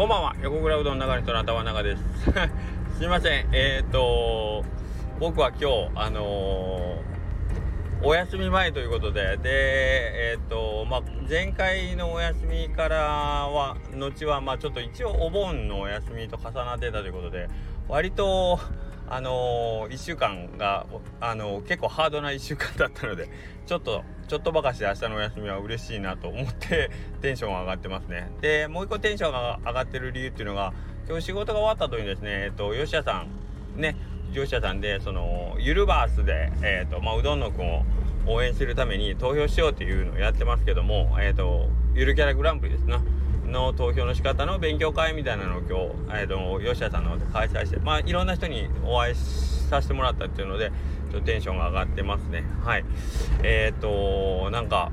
[0.00, 0.34] こんばんは。
[0.40, 2.02] 横倉うどん流れ人の頭長です。
[2.96, 3.48] すいません。
[3.52, 4.64] えっ、ー、と
[5.18, 9.36] 僕は今日あのー、お休み前ということで。
[9.36, 17.50] でえっ、ー、とまあ前回のお休みからは後はまあちょっと一応お盆のお休みと重なってたということで
[17.86, 18.58] 割と
[19.10, 20.86] あのー、1週間が、
[21.20, 23.28] あのー、結構ハードな1週間だったので
[23.66, 28.30] ちょっとちょっとばかしで明日のお休みは嬉しいなと思って テンションが上がってますね。
[28.40, 30.72] でもう一個テンションが上がってる理由っていうのが
[31.08, 33.24] 今日仕事が終わった後にですねえっと吉田さ
[33.76, 33.96] んね
[34.32, 37.84] 吉田さんでそのゆるバースで、えーとまあ、うどんのくんを
[38.26, 43.02] 応援するために投票しようっていうのをやってますけどもえ、ー、とゆるキャラグランプリですな。
[43.50, 45.78] の投票の仕方の勉強会みたいなのを今
[46.14, 50.72] 日、えーと、吉田さんの方で開催してまあいろんな人にお会いさせてもらったっていうので
[51.10, 52.44] ちょっとテンションが上がってますね。
[52.64, 52.84] はい。
[53.42, 54.92] えっ、ー、となんか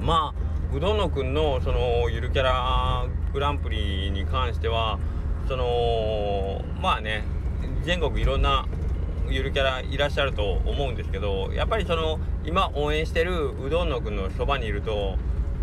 [0.00, 4.98] まあうどんのくんのそのゆるキャラグランプリに関しては
[5.46, 7.24] そのまあね
[7.84, 8.66] 全国いろんな
[9.28, 15.16] ゆるキャラいらっしゃると思うんですけどやっぱりその今応援してるうどんのくんのそばにいると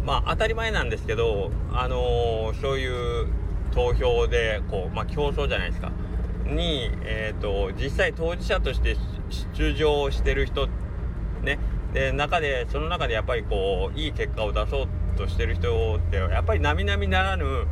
[0.03, 3.27] まあ当たり前なんですけどあのー、そういう
[3.71, 5.91] 投票でこうまあ競争じゃないですか。
[6.45, 8.97] にえ、ー、と実際当事者として
[9.55, 10.67] 出場してる人
[11.43, 11.59] ね。
[11.93, 17.65] で中でその中でやっぱりこういい結果を出そうとしてる人ってやっぱり並々ならぬ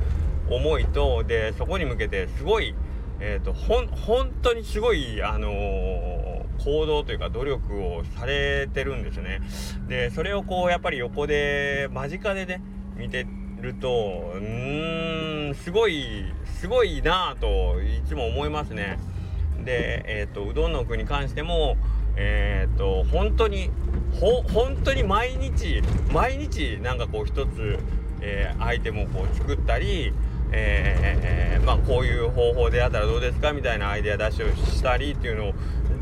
[0.50, 2.76] 思いとでそこに向けてすごい
[3.22, 6.29] えっ、ー、とほん本当にすごいあのー
[6.64, 9.42] 行動というか努力をされてるんですね。
[9.88, 12.62] でそれをこうやっぱり横で間近でね
[12.96, 13.26] 見て
[13.62, 16.26] るとうーんすごい
[16.60, 19.00] すごいなぁといつも思いますね。
[19.64, 21.78] でえっ、とうどんの具に関しても
[22.16, 23.70] えっ、と本当に
[24.20, 27.80] ほ本当に毎日毎日なんかこう一つ、
[28.22, 30.14] えー、アイテムをこう作ったり
[30.52, 35.54] えー、まあこういう方法でやったらどうですかみたいなアイデア出しをしたりっていうのを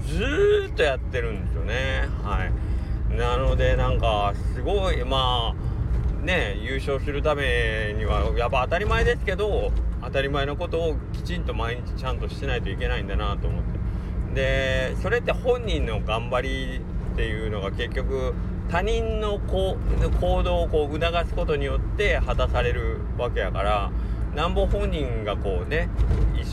[0.07, 2.07] ずっとやってるんですよね。
[2.23, 3.15] はい。
[3.15, 13.77] なのでなんかすごいまあね優勝するためにはやっぱ当たり前ですけど当たり前のことをきちんと毎日ちゃんとしてないといけないんだなと思って。
[14.33, 16.81] でそれって本人の頑張り
[17.13, 18.33] っていうのが結局
[18.69, 19.77] 他人の行
[20.43, 23.91] 動をこう促すことによって果たされるわけやから
[24.35, 25.89] なんぼ本人がこうね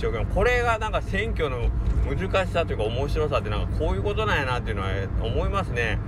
[0.05, 1.71] 一生懸命これがなんか選挙の
[2.05, 4.89] 難しさというか面白さってなんかこういうことなんやなっていうのは
[5.23, 5.99] 思いますね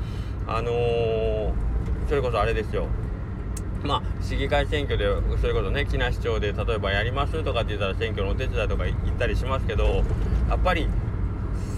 [0.46, 1.52] あのー、
[2.08, 2.86] それこそあれですよ
[3.82, 5.06] まあ市議会選挙で
[5.40, 10.04] それこそね木梨町で例えばやりますとかって言ったら選挙のお手伝いとか行ったりしますけど
[10.48, 10.88] やっぱり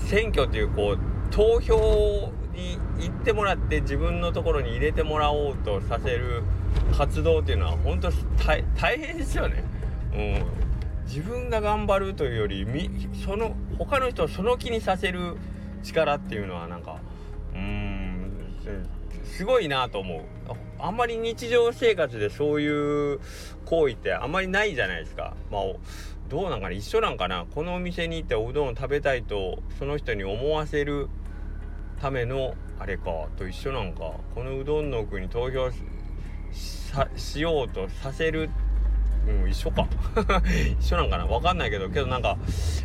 [0.06, 0.98] 選挙っていうこう
[1.30, 6.42] 投票に行ってもらって自分のところに入れてもらおうとさせる
[6.96, 8.10] 活動っていうのは本当
[8.44, 8.64] 大
[8.98, 9.62] 変ですよね。
[10.12, 10.67] うん
[11.08, 12.66] 自分が頑張るというより
[13.24, 15.36] その他の人をその気にさせる
[15.82, 16.98] 力っていうのはなんか
[17.54, 18.54] うん
[19.24, 20.22] すごいなと思う。
[20.78, 23.20] あんまり日常生活でそういう
[23.64, 25.34] 行為ってあんまりないじゃないですか。
[25.50, 25.62] まあ
[26.28, 27.46] どうなんかな一緒なんかな。
[27.54, 31.08] このお店に行っておうどんを食べたいとその人に思わせる
[32.00, 34.12] ためのあれかと一緒なんか。
[34.34, 35.70] このうどんの奥に投票
[37.16, 38.50] しようとさせる
[39.28, 39.86] うん、一緒か。
[40.80, 41.26] 一緒なんかな？
[41.26, 42.38] 分かんないけどけどなんか、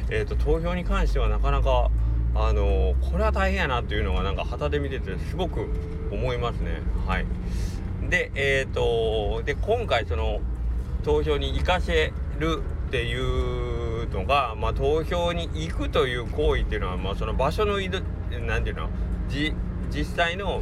[0.10, 1.90] えーと、投票に関してはなかなか
[2.36, 5.70] あのー、これは大変やなっていうのがなんか旗で見ててすごく
[6.12, 6.82] 思いますね。
[7.08, 7.26] はい。
[8.10, 10.42] でえ、ー、とで今回その
[11.04, 18.00] 投票に行かせるっていうのが、まあ、投票に行くという行為っていうのは、まあ、その場所の移動
[18.46, 18.90] 何ていうの？
[19.30, 20.62] 実際の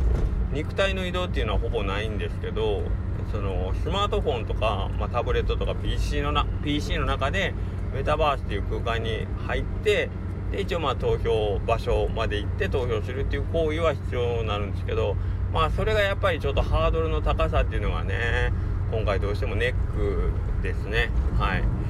[0.54, 2.84] 肉体の移動っていうのはほぼないんですけど
[3.32, 7.54] そのスマートフォンとか、まあ、タブレットとか PC のな PC の中で
[7.94, 10.10] メタバースっていう空間に入って
[10.52, 15.16] で一応まあ投票場所まで行って投票するっていう行為は必要になるんですけど
[15.54, 18.52] まあそれがやっぱりちょっとハードルの高さっていうのがね
[18.92, 20.32] 今回どうしてもネック
[20.62, 21.10] ですね
[21.40, 21.81] はい。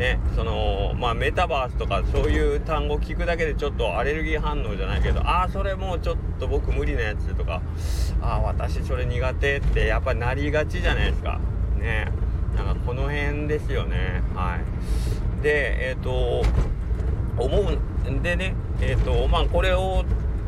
[0.00, 7.60] ねそのまあメタバースとかそういう単語聞くだけでちょっとアレルギー反応じゃないけどああそれもうちょっと僕無理なやつとか
[8.22, 11.38] ああ私それ苦手ってやっぱなりがちじゃないですか。
[11.78, 12.10] ね。
[12.56, 14.22] なんかこの辺ですよね。
[14.34, 15.42] はい。
[15.42, 16.42] でえっ、ー、と
[17.38, 17.60] 思
[18.06, 20.04] うんでねえっ、ー、とまあこれを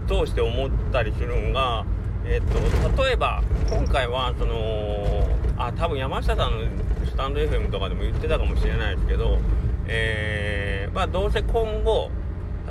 [0.08, 1.84] 通して思ったりするんが
[2.25, 5.26] えっ、と例えば今回はその
[5.58, 9.38] あ多分山下さんのスタンド FM とかでも言ってたかもしれないですけど、
[9.87, 12.10] えー、まあどうせ今後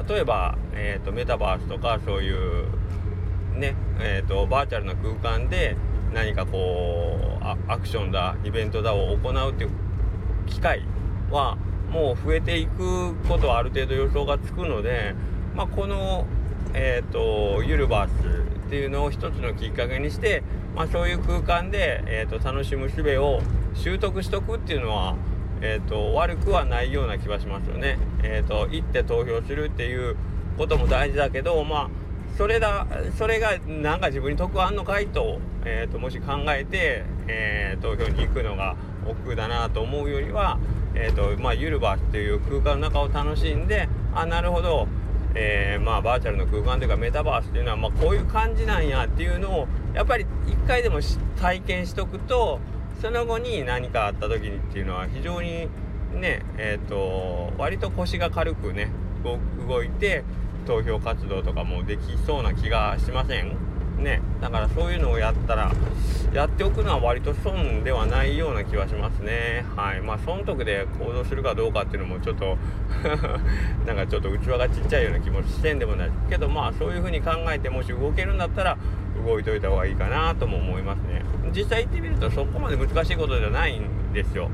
[0.07, 2.65] 例えば、えーと、メタバースとかそういう
[3.57, 5.75] ねえーと、バーチャルな空間で
[6.13, 9.69] 何かこうアクションだイベントだを行うっていう
[10.47, 10.83] 機会
[11.29, 11.57] は
[11.91, 15.13] もう増えていくことはある程度予想がつくので、
[15.55, 16.25] まあ、この、
[16.73, 20.43] えーと、ユルバースっていうのを一つのきっかけにして、
[20.75, 23.41] まあ、そういう空間で、えーと、楽しむ術を
[23.75, 25.15] 習得しとくっていうのは、
[25.61, 27.97] えーと、悪くはないような気はしますよね。
[28.23, 30.15] えー、と行って投票するっていう
[30.57, 31.89] ことも大事だけど、まあ、
[32.37, 32.87] それだ
[33.17, 38.75] それがなんか自分に得あんのかいと,、えー、ともし考えて、えー、投票に行くのが
[39.05, 40.59] 億劫だなと思うよりは、
[40.95, 44.87] えーとまあ、ユルバっていう空間の中を楽しんであなるほど、
[45.35, 50.99] えー、まあ、バーチャルの空間というかメタバースっていうのは、まあ、こういう感じなんやっていうのをやっぱり一回でも
[51.39, 52.59] 体験しとくと
[53.01, 55.67] その後に何かあった時にっていうのは非常に
[56.13, 58.89] ねえっ、ー、と割と腰が軽くね
[59.67, 60.23] 動いて
[60.67, 63.57] 投票活動とかもできそうな気がしません？
[63.97, 64.21] ね。
[64.39, 65.71] だからそういうのをやったら
[66.33, 69.65] やっておくのは割と損ではないような気はしますね。
[69.75, 70.01] はい。
[70.01, 72.57] まあ損得で行動するかどうかっていうのもちょっと
[73.85, 76.11] なんかちょっと器がちっちゃいような気もしてんでもない。
[76.29, 78.77] けどまあそういう風に考えてもし動けるんだったら
[79.25, 81.23] 動いといた方がいいかなとも思いますね。
[81.55, 84.49] 実際行ってみるとそこまで難しいことじゃないんですよ。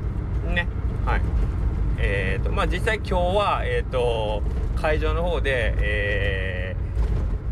[0.54, 0.66] ね。
[1.04, 1.20] はい。
[1.98, 4.42] えーとまあ実際今日はえっ、ー、と
[4.76, 6.76] 会場の方でえ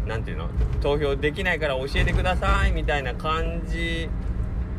[0.06, 0.48] 何ていうの？
[0.80, 4.08] 投票できないから教えてくださいみたいな感じ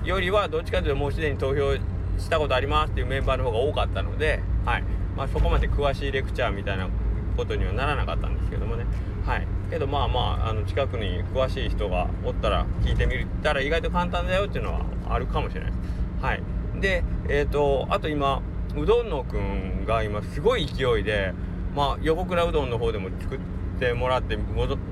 [0.06, 1.76] よりはどっちかというともうすでに投票
[2.18, 4.84] したことありますっていうメンバーの方が多かったので、はい。
[5.18, 6.88] まあ、そこまで詳しいレクチャーみたいな
[7.36, 8.86] ことにはならなかったんですけどもね。
[9.26, 9.48] はい。
[9.70, 16.24] けどまあまああの近くに詳しい人がおったら聞いてみたら意外と簡単だよっていうのはあるかもしれないです。
[16.26, 16.44] はい。
[16.80, 18.42] でえ、ー、とあと今
[18.76, 21.34] うどんのくんが今すごい勢いで
[21.76, 23.40] まあ横倉うどんの方でも作っ
[23.80, 24.38] てもらって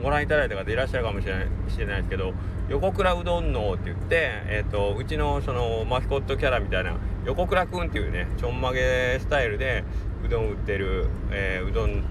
[0.04, 2.34] ご覧いただいた方いらっしゃるかもしれないしれないですけど
[2.70, 6.96] 横倉うどんのって言って、えーと、うちのそのマスコットキャラみたいな
[7.26, 9.84] 横倉くんっていうねちょんまげスタイルで
[10.24, 12.04] うどん売ってる、えー、うどん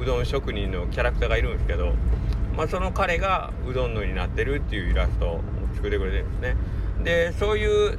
[0.00, 1.92] うどん職人のキャラクターがいるんですけど、
[2.56, 5.40] まあ、その彼がうどんのになってるっていうイラストを
[5.74, 6.56] 作ってくれてるんですね。
[7.04, 7.98] でそういう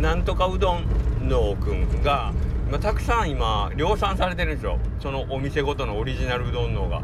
[0.00, 0.86] なんとかうどん
[1.28, 2.32] のくんが
[2.70, 4.78] まあ、たくさん今量産されてるんですよ。
[4.98, 7.02] そのお店ごとのオリジナルうどんのが。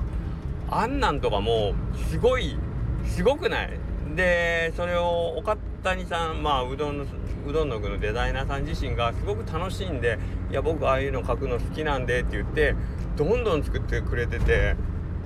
[0.70, 1.74] あんなんとかも
[2.10, 2.56] すごい
[3.04, 3.70] すごくない。
[4.16, 7.04] でそれを岡谷さんまあうどんの
[7.46, 10.18] うどんの具のデザイナーさん自身がすごく楽しいんで
[10.50, 12.74] いや僕ああいうの描くの好きなんでって言って
[13.18, 14.76] どんどん作ってくれてて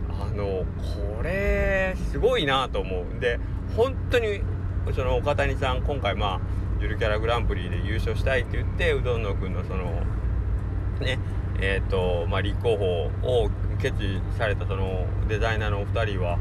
[0.09, 0.65] あの
[1.17, 3.39] これすごいなと思うんで
[3.77, 4.41] 本当に
[4.95, 6.41] その岡谷さん今回まあ
[6.81, 10.03] ゆるキャラグランプリで優勝したいって言ってうどんのくんのその
[11.01, 11.19] ね
[11.61, 13.51] えーとまあ、立候補を
[13.81, 16.39] 決意されたそのデザイナーのお二人は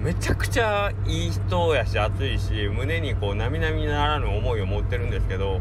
[0.00, 5.60] めちゃくちゃいい人やし熱いし胸にこう並々ならぬ思いを持ってるんですけど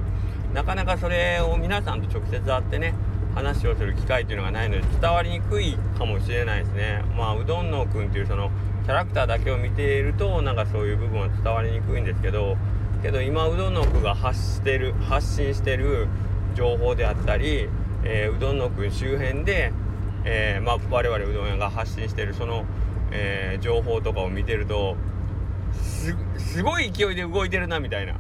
[0.54, 2.96] なかなかそれを皆さんと直接会ってね
[3.38, 7.04] 話をする機会っていうのがないので伝わりにくいかもしれないですね。
[7.18, 8.52] まあうどんのくんっていうその
[8.84, 12.58] キャラクターだけを見ているとなんかそういう部分は伝わりにくいんですけど
[13.02, 16.08] けど今うどんのくが発してる発信してる
[16.56, 17.70] 情報であったり
[18.10, 19.74] えー、うどんのくん周辺で、
[20.24, 22.66] えー、まあ、我々うどん屋が発信してるその、
[23.12, 24.96] えー、情報とかを見てると
[26.38, 28.18] すごい勢いで動いてるなみたいなっ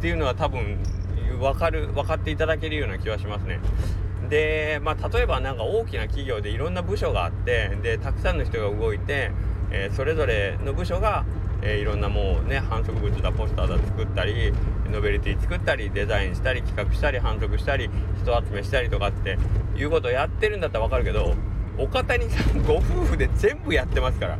[0.00, 0.78] ていうのは多分
[1.38, 3.60] 分かる分かっていただけるような気はしますね。
[4.28, 9.32] で、まあ、例えば何か大きな企業でいろんな部署があってでたくさんの人が動いて、
[9.72, 11.24] えそれぞれの部署が
[11.62, 14.50] えー、いろんなもうね反則物だポスターだ作ったり
[14.90, 17.90] ノベルティ作ったりデザインしたり企画したり反則したり
[18.22, 19.38] 人集めしたりとかって
[19.76, 21.34] いうことをやってるんだったら分かるけど
[21.76, 24.38] 岡谷さんご夫婦で全部やってますから。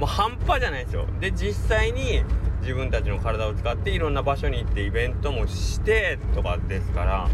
[0.00, 1.06] もう半端じゃないですよ。
[1.20, 2.22] で実際に
[2.62, 7.28] 自分たちの体を使っていろんな場所に行ってイベントもしてとかですから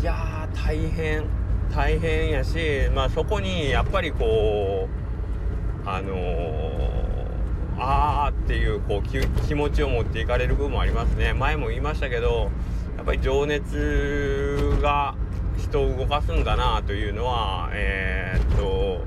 [0.00, 1.24] いやー大変
[1.74, 4.88] 大変やしまあそこにやっぱりこ
[5.84, 7.06] うあのー
[7.78, 11.34] ああっていうこう気持ちを持っていかれる部分もありますね。
[11.34, 12.50] 前も言いましたけど
[12.96, 15.14] やっぱり情熱が
[15.58, 19.04] 人を動かすんだなというのはえー、っと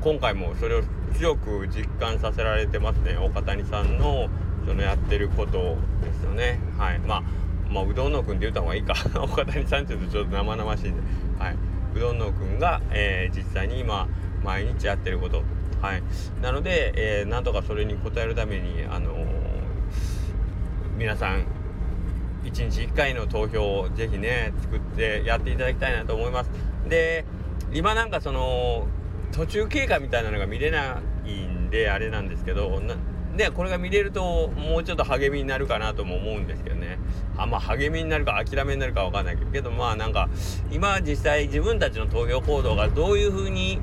[0.00, 0.82] 今回もそれを
[1.18, 3.18] 強く実感させられてますね。
[3.18, 4.28] 岡谷さんの
[4.66, 6.60] そのやってることですよね。
[6.78, 6.98] はい。
[7.00, 7.22] まあ
[7.70, 8.94] まあ、うどんのくんって言った方がいいか。
[9.22, 11.00] 岡谷さんって言うとちょっと生々しいんで、
[11.38, 11.56] はい、
[11.94, 14.08] うどんのくんが、えー、実際に今
[14.42, 15.42] 毎日やってること。
[15.80, 16.02] はい、
[16.42, 19.16] なので、えー、なんとかそれに応えるために、あのー、
[20.96, 21.44] 皆さん
[22.44, 26.50] 1日1回の投票をぜひね作ってやっていただきたいなと思います。
[26.88, 27.24] で
[27.72, 28.86] 今なんかその
[29.32, 32.80] 途中経過みたいなのが見れないんであれなんですけど
[33.38, 36.98] でこれが見れるともうちょっと励みになるかなとも思うんですけどね。
[37.38, 39.70] あまあ励みになるか諦めになるかわかんないけど。
[39.70, 40.28] まあなんか
[40.72, 43.78] 今実際自分たちの投票行動がどういうふうに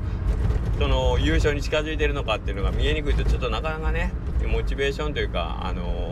[0.78, 4.12] その優勝に近づいてるのかっていうのが見えにくいとちょっとなかなかね
[4.46, 6.05] モチベーションというかあの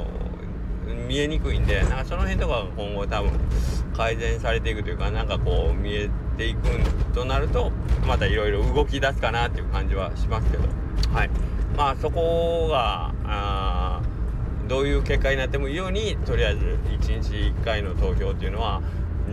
[1.14, 3.32] 見えにくいんでなんかその辺とかが今後多分
[3.96, 6.62] 改善されていくというかなんかこう見えていく
[7.14, 7.72] となると
[8.08, 10.64] またいろいろ動き出すかなっていう感じはしますけど。
[11.14, 11.30] はい。
[11.78, 14.02] まあそこがあ
[14.68, 17.30] どういう結果になってもいいようにとりあえず1日
[17.60, 18.82] 1回の投票っていうのは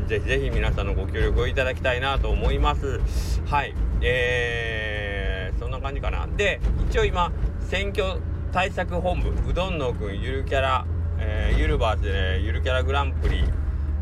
[0.07, 3.01] ぜひぜひ皆さんのご協力をいただきたいなと思います。
[3.47, 3.75] はい。
[4.03, 6.27] えー、そんな感じかな。
[6.37, 6.61] で
[6.91, 7.33] 一応今
[7.71, 8.21] 選挙
[8.53, 10.85] 対策本部うどんのくんゆるキャラ、
[11.21, 13.45] えー、ゆるバースで、ね、ゆるキャラグランプリ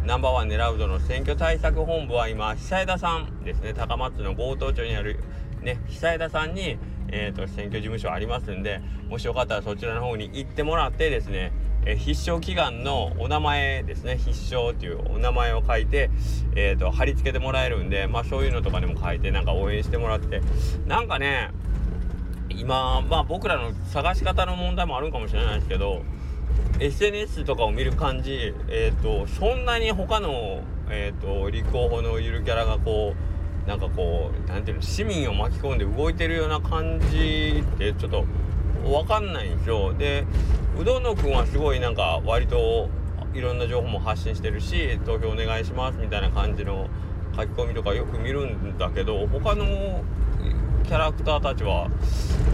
[0.05, 3.75] ナンバーワン狙うぞの選挙対策本部は今久枝さんですね。
[3.75, 5.19] 高松の強盗町にある
[5.61, 6.79] ね久枝さんに
[7.11, 11.53] えーと、選挙事務所ありますんでもしよかったらそちらの方に行ってもらってですね、
[11.87, 14.19] えー、必勝祈願のお名前ですね。
[14.19, 16.11] 必勝っていうお名前を書いて、
[16.55, 20.43] えーと、貼り付けてもらえるんでまあそういうのとかでも書いてなんか応援してもらって。
[20.87, 21.51] なんかね
[22.51, 26.03] 今まあ僕らの探し方の問題もあるかもしれないですけど
[26.81, 38.25] SNS とかを見る感じ、えーと、そんなに他の、えーと立候補のゆるキャラがこうなんかこう何ていうの市民を巻き込んで動いてるような感じってちょっと
[38.83, 39.93] 分かんないんですよ。
[39.93, 40.25] で
[40.81, 42.89] うどんのくんはすごいなんか割と
[43.35, 46.89] いろんな情報も発信してるし投票お願いしますみたいな感じの
[47.37, 50.03] 書き込みとかよく見るんだけど他の
[50.89, 51.91] キャラクターたちは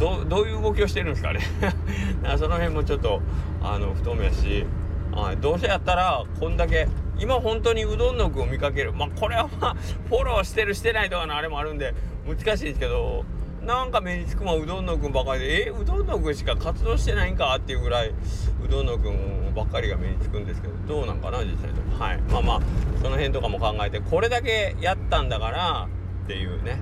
[0.01, 1.41] どどういう動きをしてるんですかね。
[2.37, 3.23] その辺もちょっと
[3.63, 4.67] あの不透明やし
[5.13, 8.93] あどうせやったらこんだけ今本当にうどんの具を見かける。
[8.93, 9.77] まあこれはまあ
[10.09, 11.95] フォローしてるしてないとかのあれもあるんで
[12.27, 13.25] 難しいですけど
[13.63, 22.03] なんか目につくもうどんのくんばかりでえうどんのくんしか活動してないんかっていうぐらいうどんのくんばっかりが目につくんですけどどうなんかな実際と。
[22.03, 22.21] はい。
[22.23, 22.61] まあまあ
[23.01, 25.89] その辺とかも考えてこれだけやったんだから
[26.25, 26.81] っていうね。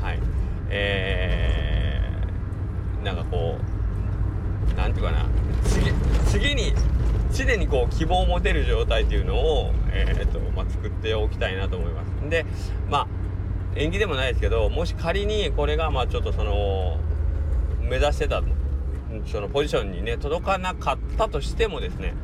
[0.00, 0.18] はい。
[0.70, 3.58] えー、なんかこ
[4.72, 5.26] うなんていうかな
[5.64, 5.92] 次
[6.26, 6.72] 次に
[7.32, 12.30] 常にこう希望を持てる状態っていうのを、えーとまあ、作っておきたいなと思います。
[12.30, 12.46] で
[12.88, 13.08] まあ
[13.76, 16.98] 縁起でもないですけどもし仮にこれがまあちょっとその
[17.80, 18.42] 目指してた
[19.26, 22.14] そのポジションにね届かなかったとしてもですね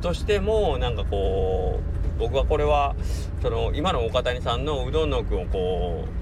[0.00, 1.80] としてもなんかこ
[2.16, 2.94] う僕はこれは
[3.40, 6.21] その今の岡谷さんのうどんのくんをこう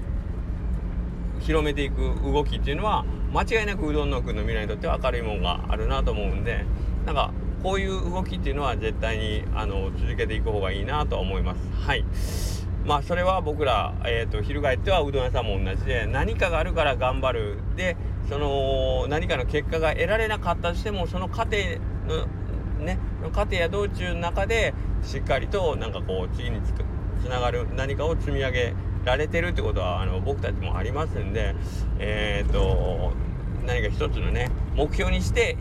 [1.41, 6.65] 広めていく動きっていうのは間違いなくうどんのくんの未来にとっては明るいもんがあるなと思うんで
[7.05, 7.31] なんか
[7.63, 11.59] こういう動きっていうのは絶対にあの続けていく方がいいなとは思います。
[11.85, 12.05] はい
[12.85, 17.95] まあそれは僕ら、えーと、翻ってはうどん屋さんも同じで何かがあるから頑張るで
[18.27, 21.57] その何かの結果が得られなかったとしてもその過程
[22.07, 22.25] の
[22.83, 22.97] ね
[23.33, 26.73] 過程や道中の中でしっかりとなんかこう次につ
[27.23, 31.55] つながる何かを積み上げられてるってことはあの僕たちもありますんで
[31.99, 33.13] え、ー、と
[33.65, 35.57] 何か一つのね目標にして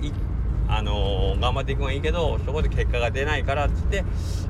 [0.69, 4.05] あのー、頑張っていくのはいいけどそこで結果が出ないからっつって、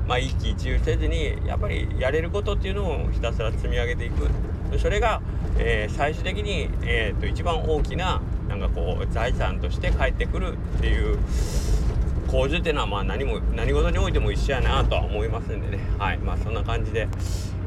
[0.07, 4.27] まあ、一喜一憂せずにやっぱりやれることっていうのをひたすら積み上げていく。
[4.77, 5.21] それが、
[5.57, 11.17] えー、最終的に、えーと、一番大きななんかこう財産として返ってくるっていう
[12.27, 15.83] 構図っていうのはまあ何も何事においても一緒やなとは思いますんでね。
[15.97, 16.17] はい。
[16.19, 17.07] まあそんな感じで、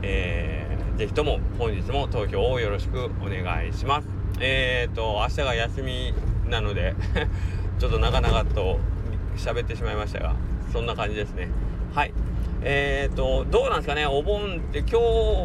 [0.02, 4.08] えー、ぜひとも本日も投票をよろしくお願いします。
[4.40, 6.14] えーと明日が休み
[6.48, 6.94] なので
[7.78, 8.78] ちょっと長々と
[9.36, 10.34] 喋ってしまいましたが
[10.72, 11.48] そんな感じですね。
[11.94, 12.12] はい。
[12.62, 14.94] えーとどうなんですかねお盆って今日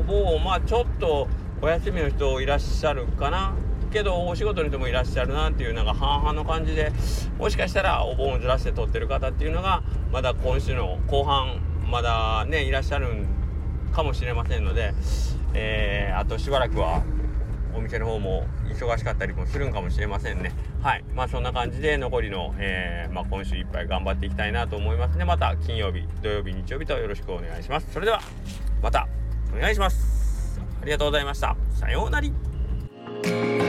[0.07, 1.27] もまあちょっと
[1.61, 3.53] お休みの人いらっしゃるかな？
[3.91, 6.91] けどお仕事の人もいらっしゃるなっていうなんか半々の感じで
[7.39, 13.07] もしかしたらお盆をずらして撮ってる方っていうのがまだ今週の後半まだねいらっしゃる
[13.89, 14.93] かもしれませんので、
[15.53, 17.03] えー、あとしばらくは
[17.73, 20.51] お店の方も忙しかったりもするんかもしれませんね。
[20.81, 21.03] はい。
[21.13, 25.25] まあそんな感じで残りの、えー、まあ、今週いっぱい頑張っていきたいなと思いますね。
[25.25, 27.87] また金曜日土曜日日曜日とよろしくお願いします。
[27.91, 28.21] それでは
[28.81, 29.07] また
[29.55, 30.59] お願いします。
[30.81, 31.55] ありがとうございました。
[31.71, 33.68] さようなら。